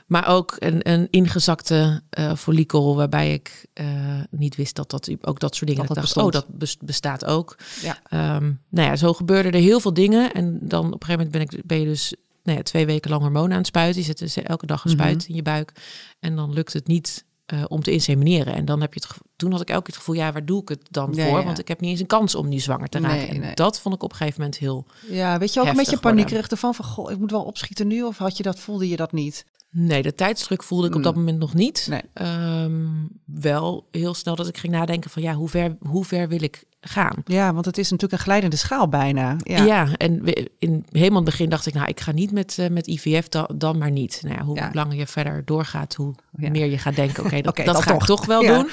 [0.07, 3.85] maar ook een, een ingezakte eh follikel waarbij ik eh,
[4.29, 5.85] niet wist dat dat ook dat soort dingen.
[5.87, 7.57] Dat dat dacht, oh, dat bes- bestaat ook.
[7.81, 7.99] Ja.
[8.03, 10.31] Ehm, nou ja, zo gebeurden er heel veel dingen.
[10.31, 13.09] En dan op een gegeven moment ben, ik, ben je dus nou ja, twee weken
[13.09, 13.99] lang hormonen aan het spuiten.
[14.01, 14.99] Je zet dus elke dag een Mhm.
[15.01, 15.71] spuit in je buik.
[16.19, 18.53] En dan lukt het niet eh, om te insemineren.
[18.53, 20.61] En dan heb je het toen had ik elke keer het gevoel, ja, waar doe
[20.61, 21.23] ik het dan voor?
[21.37, 21.43] ja.
[21.43, 23.17] Want ik heb niet eens een kans om nu zwanger te raken.
[23.17, 23.53] Nee, en nee.
[23.55, 26.47] dat vond ik op een gegeven moment heel Ja, weet je ook een beetje paniekerig
[26.47, 29.11] ervan van, goh, ik moet wel opschieten nu, of had je dat, voelde je dat
[29.11, 29.45] niet?
[29.73, 31.19] Nee, de tijdsdruk voelde ik op dat Mm.
[31.19, 31.89] moment nog niet.
[32.13, 32.79] Ehm,
[33.25, 36.63] wel heel snel dat ik ging nadenken van ja, hoe ver, hoe ver wil ik
[36.81, 37.15] gaan?
[37.25, 39.35] Ja, want het is natuurlijk een glijdende schaal bijna.
[39.43, 40.23] Ja, Ja, en
[40.59, 43.27] in helemaal in het begin dacht ik, nou, ik ga niet met, eh, met IVF,
[43.29, 44.19] dan, dan maar niet.
[44.23, 44.69] Nou ja, hoe Ja.
[44.73, 48.25] langer je verder doorgaat, hoe meer je gaat denken, oké, dat, ga ik toch.
[48.25, 48.55] wel Ja.
[48.57, 48.69] doen.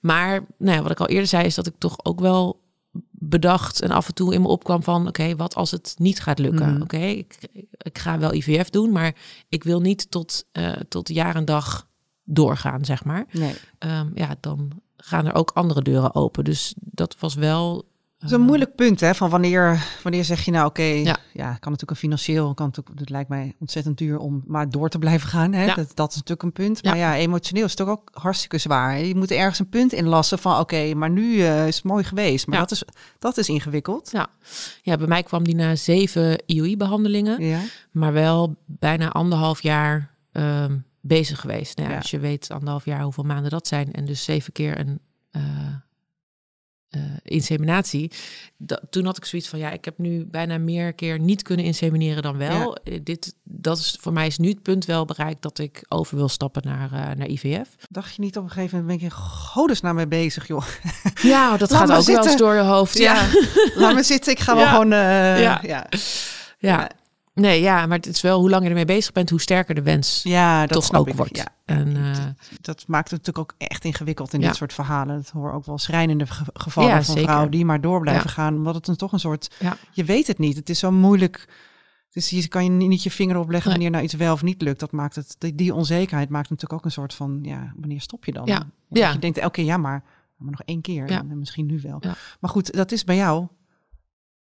[0.00, 2.60] Maar nou ja, wat ik al eerder zei, is dat ik toch ook wel
[3.10, 6.38] bedacht en af en toe in me opkwam van, oké, wat als het niet gaat
[6.38, 6.72] lukken?
[6.72, 6.82] Mhm.
[6.82, 9.14] Oké, ik, ik ga wel IVF doen, maar
[9.48, 11.88] ik wil niet tot, eh, tot jaar en dag
[12.24, 13.26] doorgaan, zeg maar.
[13.32, 13.54] nee.
[13.78, 16.44] Ehm, ja, dan gaan er ook andere deuren open.
[16.44, 17.88] Dus dat was wel.
[18.20, 19.14] Dat is een eh, moeilijk punt, hè?
[19.14, 21.16] Van wanneer, wanneer zeg je nou, oké, ja.
[21.32, 21.44] Ja.
[21.44, 24.98] kan natuurlijk een financieel, kan natuurlijk, het lijkt mij ontzettend duur om maar door te
[24.98, 25.52] blijven gaan.
[25.52, 25.64] Hè?
[25.64, 25.74] Ja.
[25.74, 26.78] Dat, dat is natuurlijk een punt.
[26.82, 26.90] Ja.
[26.90, 28.98] Maar ja, emotioneel is het toch ook hartstikke zwaar.
[28.98, 32.46] Je moet ergens een punt inlassen van, oké, maar nu eh, is het mooi geweest.
[32.46, 32.82] Maar dat, is,
[33.18, 34.10] dat is ingewikkeld.
[34.12, 34.28] Ja.
[34.82, 41.40] ja, bij mij kwam die na zeven IOI-behandelingen, maar wel bijna anderhalf jaar ehm, bezig
[41.40, 41.78] geweest.
[41.78, 41.96] Nou.
[41.96, 45.42] Als je weet anderhalf jaar hoeveel maanden dat zijn en dus zeven keer een eh,
[46.90, 48.10] eh, inseminatie.
[48.56, 51.64] Da- toen had ik zoiets van, ja, ik heb nu bijna meer keer niet kunnen
[51.64, 52.76] insemineren dan wel.
[52.76, 56.16] Eh, dit, dat is voor mij is nu het punt wel bereikt dat ik over
[56.16, 57.68] wil stappen naar, eh, naar IVF.
[57.88, 60.64] Dacht je niet op een gegeven moment, ben ik in godesnaam mee bezig, joh.
[61.22, 62.98] Ja, dat gaat ook wel eens door je hoofd.
[62.98, 63.26] Ja,
[63.74, 64.70] Laat me zitten, ik ga wel Ja.
[64.70, 64.88] gewoon...
[64.88, 65.86] Ja.
[66.58, 66.90] ja.
[67.34, 69.82] Nee, ja, maar het is wel hoe langer je ermee bezig bent, hoe sterker de
[69.82, 71.14] wens ja, dat toch snap ook ik.
[71.14, 71.36] wordt.
[71.36, 71.46] Ja.
[71.64, 72.16] En uh,
[72.60, 74.46] dat maakt het natuurlijk ook echt ingewikkeld in Ja.
[74.46, 75.16] dit soort verhalen.
[75.16, 77.22] Het horen ook wel schrijnende ge- gevallen Ja, van zeker.
[77.22, 78.54] vrouwen die maar door blijven gaan.
[78.56, 79.50] Omdat het dan toch een soort,
[79.92, 80.56] je weet het niet.
[80.56, 81.48] Het is zo moeilijk.
[82.10, 83.72] Dus je kan je niet je vinger opleggen Nee.
[83.80, 84.80] wanneer nou iets wel of niet lukt.
[84.80, 88.32] Dat maakt het, die, onzekerheid maakt natuurlijk ook een soort van, ja, wanneer stop je
[88.32, 88.46] dan?
[88.46, 88.66] Ja.
[89.12, 90.02] Je denkt elke keer, ja, maar,
[90.36, 91.10] maar nog één keer.
[91.10, 91.18] Ja.
[91.18, 92.02] En misschien nu wel.
[92.40, 93.46] Maar goed, dat is bij jou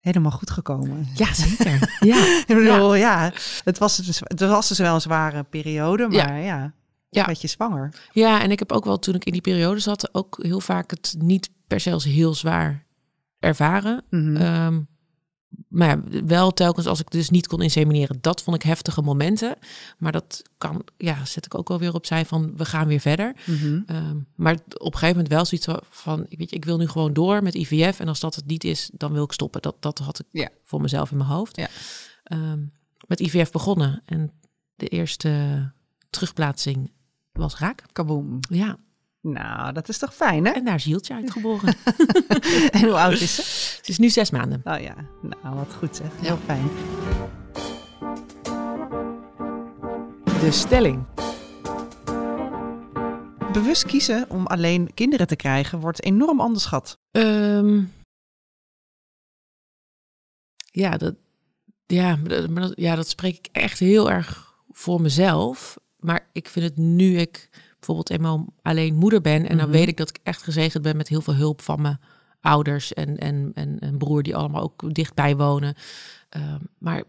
[0.04, 1.06] helemaal goed gekomen.
[1.14, 1.94] ja, zeker.
[2.12, 2.16] ja.
[2.46, 3.32] Ik bedoel, ja,
[3.64, 6.72] het, was dus, het was dus wel een zware periode, maar ja,
[7.10, 7.20] Ja.
[7.20, 7.94] een beetje zwanger.
[8.12, 10.90] ja, en ik heb ook wel toen ik in die periode zat, ook heel vaak
[10.90, 12.84] het niet per se als heel zwaar
[13.38, 14.04] ervaren.
[14.10, 14.36] Mhm.
[14.36, 14.80] Ehm,
[15.68, 19.56] maar wel telkens als ik dus niet kon insemineren, dat vond ik heftige momenten.
[19.98, 23.34] Maar dat kan, ja, zet ik ook wel weer opzij van we gaan weer verder.
[23.46, 23.80] Mhm.
[23.86, 27.12] Ehm, maar op een gegeven moment wel zoiets van, weet je, ik wil nu gewoon
[27.12, 28.00] door met IVF.
[28.00, 29.62] En als dat het niet is, dan wil ik stoppen.
[29.62, 30.48] Dat, dat had ik Ja.
[30.62, 31.56] voor mezelf in mijn hoofd.
[31.56, 31.68] Ja.
[32.24, 32.60] Ehm,
[33.06, 34.02] met IVF begonnen.
[34.04, 34.30] En
[34.76, 35.72] de eerste
[36.10, 36.92] terugplaatsing
[37.32, 37.82] was raak.
[37.92, 38.38] Kaboom.
[38.40, 38.76] Ja,
[39.26, 40.52] Nou, dat is toch fijn, hè?
[40.52, 41.74] en daar is Hieltje uitgeboren.
[42.70, 43.76] En hoe oud is ze?
[43.76, 44.60] Het is nu zes maanden.
[44.64, 46.06] Oh ja, nou wat goed zeg.
[46.20, 46.22] Ja.
[46.22, 46.68] Heel fijn.
[50.40, 51.04] De stelling.
[53.52, 56.98] Bewust kiezen om alleen kinderen te krijgen wordt enorm onderschat.
[57.10, 57.82] Ehm,
[60.70, 61.14] ja, dat,
[61.86, 65.76] ja, dat, ja, dat spreek ik echt heel erg voor mezelf.
[65.98, 67.48] Maar ik vind het nu ik
[67.86, 69.48] bijvoorbeeld eenmaal alleen moeder ben...
[69.48, 69.76] en dan Mhm.
[69.76, 71.98] weet ik dat ik echt gezegend ben met heel veel hulp van mijn
[72.40, 72.92] ouders...
[72.92, 75.74] en, en, en een broer die allemaal ook dichtbij wonen.
[76.28, 77.02] Ehm, maar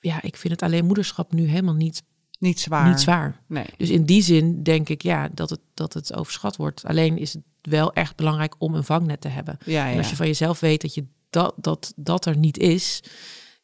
[0.00, 2.02] ja, ik vind het alleen moederschap nu helemaal niet,
[2.38, 2.88] Niet zwaar.
[2.88, 3.40] niet zwaar.
[3.46, 3.66] Nee.
[3.76, 6.84] Dus in die zin denk ik ja, dat, het, dat het overschat wordt.
[6.84, 9.58] Alleen is het wel echt belangrijk om een vangnet te hebben.
[9.64, 13.02] Ja, En als je van jezelf weet dat je dat, dat, dat er niet is,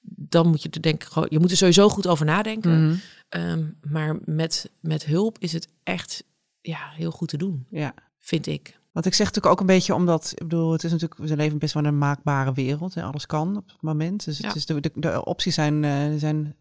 [0.05, 2.87] dan moet je er denk ik gewoon, je moet er sowieso goed over nadenken.
[2.87, 2.97] Mhm.
[3.29, 6.25] Ehm, maar met, met hulp is het echt
[6.63, 7.95] ja, heel goed te doen, ja.
[8.19, 8.81] vind ik.
[8.93, 11.59] Want ik zeg natuurlijk ook een beetje omdat, ik bedoel, het is natuurlijk, we leven
[11.59, 12.95] best wel in een maakbare wereld.
[12.95, 13.03] Hè?
[13.03, 14.25] Alles kan op het moment.
[14.25, 14.47] Dus Ja.
[14.47, 16.57] het is de, de, de opties zijn, eh, zijn,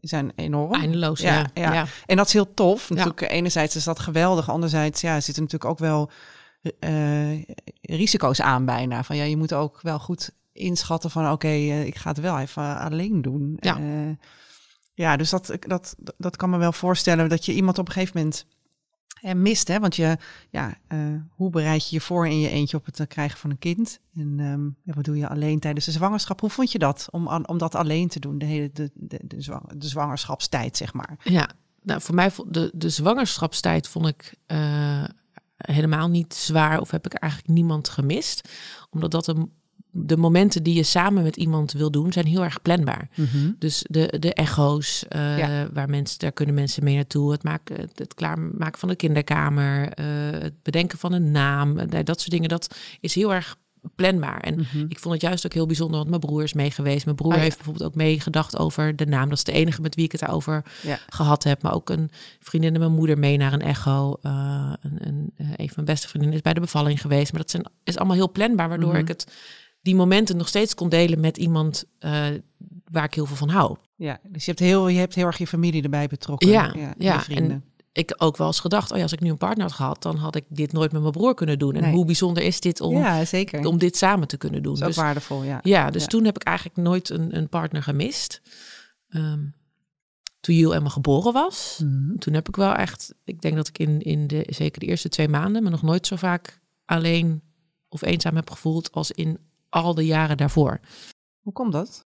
[0.00, 0.74] zijn enorm.
[0.74, 1.48] Eindeloos, Ja, ja.
[1.54, 1.72] ja.
[1.72, 1.86] ja.
[2.06, 2.90] En dat is heel tof.
[2.90, 4.50] Natuurlijk, enerzijds is dat geweldig.
[4.50, 6.10] Anderzijds ja, zitten natuurlijk ook wel
[6.78, 7.42] eh,
[7.80, 9.02] risico's aan bijna.
[9.02, 12.38] Van ja, je moet ook wel goed inschatten van oké, eh, ik ga het wel
[12.38, 13.56] even alleen doen.
[13.60, 13.78] Ja.
[14.94, 18.16] Ja, dus dat, dat, dat kan me wel voorstellen dat je iemand op een gegeven
[18.16, 18.46] moment
[19.20, 19.68] eh, mist.
[19.68, 19.80] Hè?
[19.80, 20.16] Want je,
[20.50, 20.98] ja, eh,
[21.30, 24.00] hoe bereid je je voor in je eentje op het eh, krijgen van een kind?
[24.14, 26.40] En ehm, wat doe je alleen tijdens de zwangerschap?
[26.40, 28.90] Hoe vond je dat om, om dat alleen te doen, de hele de,
[29.24, 31.16] de, zwang- de zwangerschapstijd, zeg maar?
[31.24, 31.50] Ja,
[31.82, 35.04] nou voor mij vo- de, de zwangerschapstijd vond ik eh,
[35.56, 38.48] helemaal niet zwaar of heb ik eigenlijk niemand gemist.
[38.90, 39.52] Omdat dat een,
[40.06, 43.08] de momenten die je samen met iemand wil doen, zijn heel erg planbaar.
[43.58, 45.68] Dus de, de echo's, eh, Ja.
[45.72, 47.32] waar mensen, daar kunnen mensen mee naartoe.
[47.32, 52.04] Het, maken, het, het klaarmaken van de kinderkamer, eh, het bedenken van een naam, eh,
[52.04, 52.48] dat soort dingen.
[52.48, 53.56] Dat is heel erg
[53.94, 54.40] planbaar.
[54.40, 57.04] En ik vond het juist ook heel bijzonder, want mijn broer is mee geweest.
[57.04, 57.42] Mijn broer Oh ja.
[57.42, 59.28] heeft bijvoorbeeld ook meegedacht over de naam.
[59.28, 60.98] Dat is de enige met wie ik het daarover Ja.
[61.08, 61.62] gehad heb.
[61.62, 64.16] Maar ook een vriendin en mijn moeder mee naar een echo.
[64.22, 67.32] Een, een, een van mijn beste vriendinnen is bij de bevalling geweest.
[67.32, 68.98] Maar dat zijn, is allemaal heel planbaar, waardoor Mhm.
[69.00, 69.26] ik het
[69.80, 72.26] die momenten nog steeds kon delen met iemand eh,
[72.90, 73.76] waar ik heel veel van hou.
[73.96, 76.48] Ja, dus je hebt heel, je hebt heel erg je familie erbij betrokken.
[76.48, 77.50] Ja, je ja, vrienden.
[77.50, 77.62] en
[77.92, 80.16] ik ook wel eens gedacht, oh ja, als ik nu een partner had gehad, dan
[80.16, 81.74] had ik dit nooit met mijn broer kunnen doen.
[81.74, 81.92] En Nee.
[81.92, 83.66] hoe bijzonder is dit om, ja, zeker.
[83.66, 84.72] om dit samen te kunnen doen?
[84.74, 85.60] dat is ook Dus, waardevol, ja.
[85.62, 86.08] ja, dus Ja.
[86.08, 88.40] toen heb ik eigenlijk nooit een, een partner gemist.
[89.08, 89.40] Ehm,
[90.40, 92.16] toen Jill Emma geboren was, Mhm.
[92.18, 95.08] toen heb ik wel echt, ik denk dat ik in, in de, zeker de eerste
[95.08, 97.42] twee maanden, me nog nooit zo vaak alleen
[97.88, 99.38] of eenzaam heb gevoeld als in
[99.68, 100.80] al de jaren daarvoor.
[101.40, 102.06] Hoe komt dat?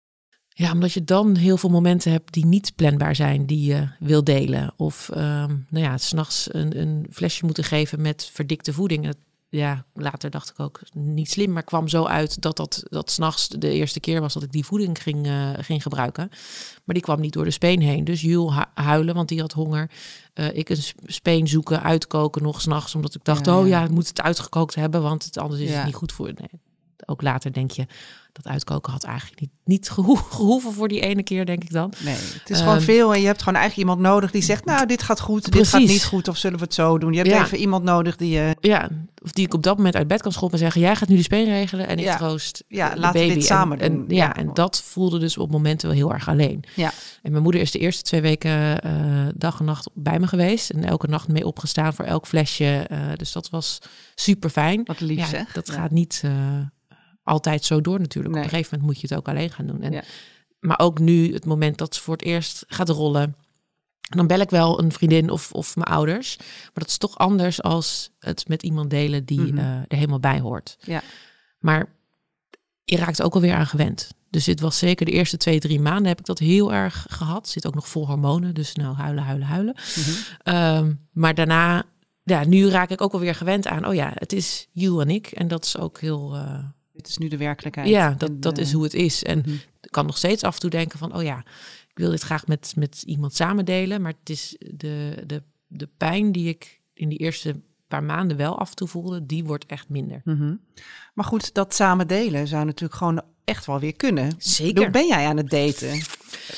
[0.50, 4.24] Ja, omdat je dan heel veel momenten hebt die niet planbaar zijn, die je wil
[4.24, 4.74] delen.
[4.78, 9.13] Of ehm nou ja, s'nachts een, een flesje moeten geven met verdikte voeding.
[9.50, 13.48] Ja, later dacht ik ook niet slim, maar kwam zo uit dat dat, dat s'nachts
[13.48, 16.28] de eerste keer was dat ik die voeding ging, eh, ging gebruiken.
[16.86, 18.04] Maar die kwam niet door de speen heen.
[18.04, 19.91] Dus Jules hu- huilen, want die had honger.
[20.34, 23.80] Eh, ik een sp- speen zoeken, uitkoken nog s'nachts, omdat ik dacht, Ja, oh ja.
[23.80, 25.76] ja, ik moet het uitgekookt hebben, want het, anders is Ja.
[25.76, 26.26] het niet goed voor.
[26.34, 26.62] Nee,
[27.10, 27.86] ook later denk je,
[28.32, 31.93] dat uitkoken had eigenlijk niet, niet geho- gehoeven voor die ene keer, denk ik dan.
[32.04, 34.65] Nee, het is gewoon Ehm, veel en je hebt gewoon eigenlijk iemand nodig die zegt,
[34.65, 37.12] nou, dit gaat goed, dit gaat niet goed of zullen we het zo doen.
[37.12, 37.43] Je hebt Ja.
[37.43, 38.89] even iemand nodig die je, Ja,
[39.24, 41.15] of die ik op dat moment uit bed kan schoppen en zeggen: Jij gaat nu
[41.15, 42.15] de speen regelen en ik Ja.
[42.17, 44.08] troost Ja, de laten we dit samen en, doen.
[44.10, 44.36] En, ja, Ja.
[44.36, 46.63] en dat voelde dus op momenten wel heel erg alleen.
[46.76, 46.91] ja,
[47.22, 48.91] En mijn moeder is de eerste twee weken eh,
[49.36, 50.70] dag en nacht bij me geweest.
[50.70, 52.86] En elke nacht mee opgestaan voor elk flesje.
[52.89, 53.80] eh, dus dat was
[54.15, 54.82] super fijn.
[54.84, 55.52] wat lief Ja, zeg.
[55.52, 56.24] dat gaat niet
[57.28, 58.34] altijd zo door natuurlijk.
[58.36, 58.44] Nee.
[58.44, 59.82] Op een gegeven moment moet je het ook alleen gaan doen.
[59.82, 60.04] En, Ja.
[60.60, 63.36] Maar ook nu, het moment dat ze voor het eerst gaat rollen.
[64.02, 66.38] Dan bel ik wel een vriendin of, of mijn ouders.
[66.38, 70.40] Maar dat is toch anders als het met iemand delen die eh, er helemaal bij
[70.40, 70.78] hoort.
[70.80, 71.02] Ja.
[71.60, 71.90] Maar
[72.84, 74.10] je raakt ook alweer aan gewend.
[74.30, 77.48] Dus dit was zeker de eerste twee, drie maanden heb ik dat heel erg gehad.
[77.48, 79.76] Zit ook nog vol hormonen, dus nou huilen, huilen, huilen.
[79.96, 80.10] Mhm.
[80.44, 81.84] Ehm, maar daarna,
[82.24, 83.88] ja, nu raak ik ook alweer gewend aan.
[83.88, 85.28] Oh ja, het is you en ik.
[85.28, 86.36] En dat is ook heel...
[86.36, 86.63] eh,
[86.97, 87.88] Dit is nu de werkelijkheid.
[87.89, 89.23] ja, dat, En, dat eh, is hoe het is.
[89.23, 89.51] En mhm.
[89.81, 91.38] ik kan nog steeds af en toe denken van, oh ja,
[91.89, 94.01] ik wil dit graag met, met iemand samen delen.
[94.01, 98.60] Maar het is de, de, de pijn die ik in die eerste paar maanden wel
[98.60, 100.21] af en toe voelde, die wordt echt minder.
[100.23, 100.55] Mhm.
[101.13, 104.31] Maar goed, dat samen delen zou natuurlijk gewoon echt wel weer kunnen.
[104.38, 104.73] Zeker.
[104.73, 106.01] Bedoel, ben jij aan het daten?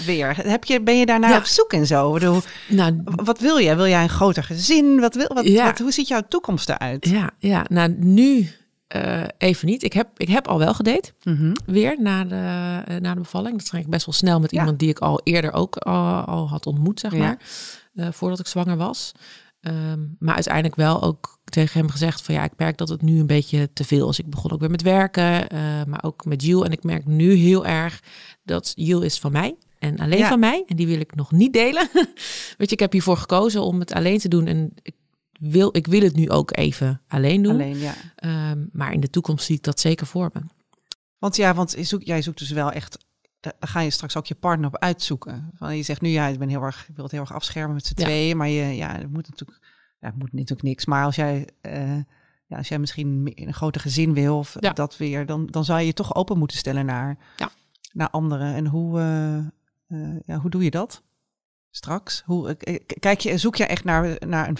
[0.05, 0.47] Weer.
[0.47, 1.37] Heb je, ben je daarnaar Ja.
[1.37, 2.13] op zoek en zo?
[2.13, 3.75] Bedoel, Nou, wat wil jij?
[3.75, 4.99] Wil jij een groter gezin?
[4.99, 5.65] Wat wil, wat, Ja.
[5.65, 7.09] wat, hoe ziet jouw toekomst eruit?
[7.09, 8.49] ja, ja, nou nu
[8.89, 9.83] eh, even niet.
[9.83, 11.53] Ik heb, ik heb al wel gedate, Mhm.
[11.65, 12.35] weer na de,
[12.93, 13.57] eh, na de bevalling.
[13.57, 14.59] Dat ging ik best wel snel met Ja.
[14.59, 17.17] iemand die ik al eerder ook al, al had ontmoet, zeg Ja.
[17.17, 17.39] maar.
[17.93, 19.11] eh, voordat ik zwanger was.
[19.61, 23.19] Ehm, maar uiteindelijk wel ook tegen hem gezegd van ja, ik merk dat het nu
[23.19, 24.19] een beetje te veel is.
[24.19, 26.61] Ik begon ook weer met werken, eh, maar ook met Jill.
[26.61, 27.99] En ik merk nu heel erg
[28.43, 29.55] dat Jill is van mij.
[29.79, 30.27] en alleen Ja.
[30.27, 30.63] van mij.
[30.67, 31.89] En die wil ik nog niet delen.
[32.57, 34.47] Weet je, ik heb hiervoor gekozen om het alleen te doen.
[34.47, 34.95] En ik
[35.39, 37.53] wil, ik wil het nu ook even alleen doen.
[37.53, 37.93] Alleen, ja.
[38.15, 40.41] Ehm, maar in de toekomst zie ik dat zeker voor me.
[41.17, 43.05] Want ja, want je zoekt, jij zoekt dus wel echt.
[43.39, 45.51] Daar ga je straks ook je partner op uitzoeken.
[45.55, 47.73] Van, je zegt nu ja, ik ben heel erg, ik wil het heel erg afschermen
[47.73, 48.03] met z'n Ja.
[48.05, 49.59] tweeën, maar je, ja, het moet natuurlijk,
[49.99, 50.85] ja, het moet natuurlijk niks.
[50.85, 51.95] Maar als jij, eh,
[52.45, 54.73] ja, als jij misschien een groter gezin wil of Ja.
[54.73, 57.49] dat weer, dan, dan zou je je toch open moeten stellen naar, Ja.
[57.93, 58.53] naar anderen.
[58.55, 61.03] En hoe, eh, eh, ja, hoe doe je dat
[61.69, 62.23] straks?
[62.25, 62.57] Hoe,
[62.99, 64.57] kijk je, zoek je echt naar, naar een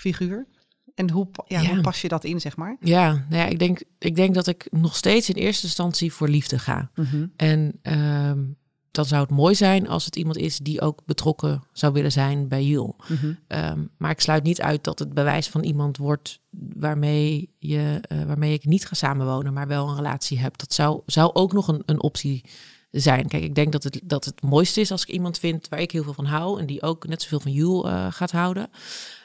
[0.00, 0.46] vaderfiguur?
[0.94, 1.68] En hoe, ja, Ja.
[1.68, 2.76] hoe pas je dat in, zeg maar?
[2.80, 6.28] Ja, nou ja ik, denk, ik denk dat ik nog steeds in eerste instantie voor
[6.28, 6.90] liefde ga.
[7.36, 8.44] En ehm,
[8.90, 12.48] dan zou het mooi zijn als het iemand is die ook betrokken zou willen zijn
[12.48, 12.96] bij Jul.
[13.08, 13.32] Mhm.
[13.46, 16.40] Ehm, maar ik sluit niet uit dat het bewijs van iemand wordt
[16.74, 20.58] waarmee, je, eh, waarmee ik niet ga samenwonen, maar wel een relatie heb.
[20.58, 22.44] Dat zou, zou ook nog een, een optie
[22.90, 23.28] zijn.
[23.28, 25.90] Kijk, ik denk dat het, dat het mooiste is als ik iemand vind waar ik
[25.90, 28.70] heel veel van hou en die ook net zoveel van Jul eh, gaat houden.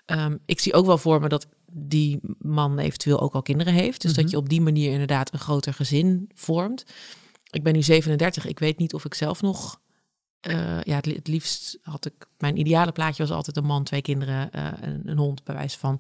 [0.06, 4.01] Ehm, ik zie ook wel voor me dat die man eventueel ook al kinderen heeft.
[4.01, 6.86] Dus dat je op die manier inderdaad een groter gezin vormt.
[7.51, 8.45] Ik ben nu 37.
[8.45, 9.80] Ik weet niet of ik zelf nog.
[10.41, 12.13] eh, ja, het, li- het liefst had ik.
[12.38, 15.80] Mijn ideale plaatje was altijd een man, twee kinderen, eh, een, een hond, bij wijze
[15.80, 15.99] van.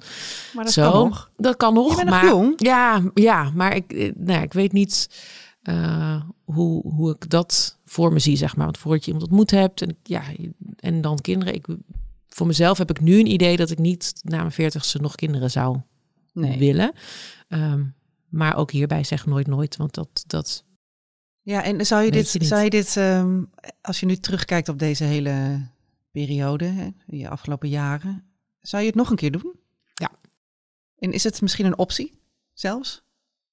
[0.53, 1.29] Maar dat Zo, kan nog.
[1.37, 1.89] Dat kan nog.
[1.89, 2.53] Je bent nog jong.
[2.57, 5.09] Ja, ja, maar ik, nou, ja, ik weet niet
[5.65, 8.65] eh, hoe, hoe ik dat voor me zie, zeg maar.
[8.65, 10.23] Want voordat je iemand ontmoet hebt en, ja,
[10.79, 11.53] en dan kinderen.
[11.53, 11.65] Ik,
[12.27, 15.51] voor mezelf heb ik nu een idee dat ik niet na mijn veertigste nog kinderen
[15.51, 15.79] zou
[16.33, 16.57] Nee.
[16.57, 16.93] willen.
[17.47, 17.83] Ehm,
[18.29, 20.63] maar ook hierbij zeg nooit nooit, want dat, dat
[21.41, 23.43] Ja, en zou je dit, je zou je dit ehm,
[23.81, 25.67] als je nu terugkijkt op deze hele
[26.11, 28.23] periode, hè, je afgelopen jaren,
[28.61, 29.53] zou je het nog een keer doen?
[29.93, 30.11] Ja.
[30.97, 32.19] En is het misschien een optie
[32.53, 33.03] zelfs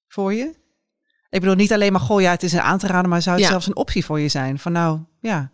[0.07, 0.61] voor je?
[1.33, 3.35] Ik bedoel niet alleen maar, goh, ja, het is een aan te raden, maar zou
[3.35, 3.49] het Ja.
[3.51, 4.59] zelfs een optie voor je zijn?
[4.59, 5.51] Van nou, ja,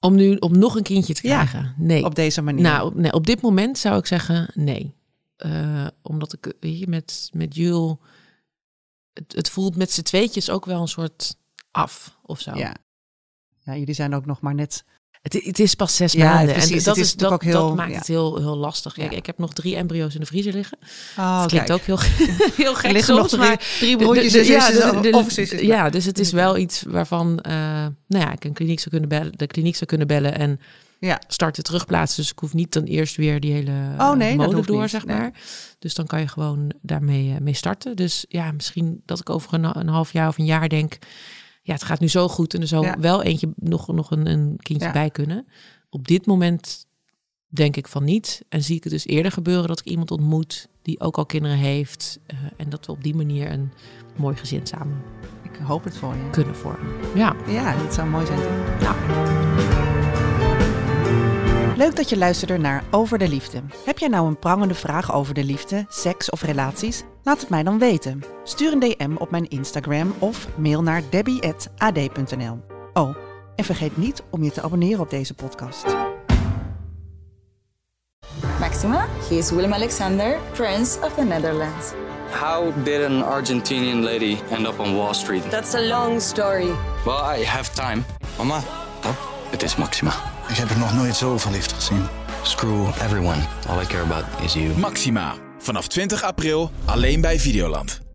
[0.00, 1.74] om nu om nog een kindje te Ja, krijgen.
[1.78, 2.04] nee.
[2.04, 2.62] op deze manier.
[2.62, 4.94] Nou, op, nee, op dit moment zou ik zeggen nee.
[5.36, 8.00] Eh, omdat ik, je, met, met Jul,
[9.12, 11.36] het, het voelt met z'n tweetjes ook wel een soort
[11.70, 12.54] af of zo.
[12.56, 12.76] ja.
[13.60, 14.84] ja, jullie zijn ook nog maar net.
[15.22, 16.52] Het, het is pas zes Ja, maanden.
[16.54, 16.70] precies.
[16.78, 17.98] En dat, is is, dat, natuurlijk ook heel- dat maakt ja.
[17.98, 18.92] het heel, heel lastig.
[18.92, 19.16] Kijk, Ja.
[19.16, 20.78] Ik heb nog drie embryo's in de vriezer liggen.
[21.18, 21.80] Oh, dat klinkt kijk.
[21.80, 21.98] ook heel,
[22.64, 26.18] heel Er gek liggen nog soms, drie, maar drie broertjes en ja, zusjes dus het
[26.18, 27.52] is wel iets waarvan eh,
[28.06, 30.60] nou ja, ik een kliniek zou kunnen bellen, de kliniek zou kunnen bellen en
[30.98, 31.20] Ja.
[31.28, 32.22] starten terugplaatsen.
[32.22, 34.90] Dus ik hoef niet dan eerst weer die hele Oh, eh, nee, molen door, niet.
[34.90, 35.16] zeg Nee.
[35.16, 35.32] maar.
[35.78, 37.96] Dus dan kan je gewoon daarmee eh, mee starten.
[37.96, 40.98] Dus ja, misschien dat ik over een, een half jaar of een jaar denk,
[41.62, 42.98] ja, het gaat nu zo goed en er zou Ja.
[42.98, 44.92] wel eentje nog, nog een, een kindje Ja.
[44.92, 45.46] bij kunnen.
[45.90, 46.86] Op dit moment
[47.48, 48.42] denk ik van niet.
[48.48, 51.56] En zie ik het dus eerder gebeuren dat ik iemand ontmoet die ook al kinderen
[51.56, 52.18] heeft.
[52.26, 53.72] eh, en dat we op die manier een
[54.16, 55.02] mooi gezin samen
[55.42, 56.30] Ik hoop het voor je.
[56.30, 56.92] kunnen vormen.
[57.14, 58.38] Ja, Ja, dat zou mooi zijn.
[58.38, 58.80] toch?
[58.80, 58.94] ja.
[61.76, 63.62] Leuk dat je luisterde naar Over de Liefde.
[63.84, 67.02] Heb jij nou een prangende vraag over de liefde, seks of relaties?
[67.24, 68.22] Laat het mij dan weten.
[68.44, 72.60] Stuur een DM op mijn Instagram of mail naar debbie.ad.nl.
[72.92, 73.16] Oh,
[73.56, 75.84] en vergeet niet om je te abonneren op deze podcast.
[78.60, 81.92] Maxima, he is Willem Alexander, Prince of the Netherlands.
[82.40, 85.50] How did an Argentinian lady end up on Wall Street?
[85.50, 86.70] That's a long story.
[87.04, 88.02] Well, I have time.
[88.36, 88.60] Mama,
[89.50, 90.12] het is Maxima.
[90.48, 92.06] Ik heb er nog nooit zo verliefd gezien.
[92.42, 93.40] Screw everyone.
[93.68, 94.78] All I care about is you.
[94.78, 95.51] Maxima.
[95.62, 98.11] Vanaf 20 april alleen bij Videoland.